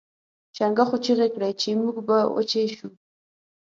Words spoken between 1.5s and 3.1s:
چې موږ به وچې شو.